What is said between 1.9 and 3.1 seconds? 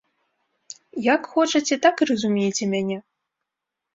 і разумейце мяне.